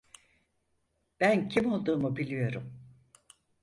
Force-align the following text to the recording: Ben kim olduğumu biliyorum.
Ben 1.19 1.49
kim 1.49 1.71
olduğumu 1.71 2.15
biliyorum. 2.15 2.73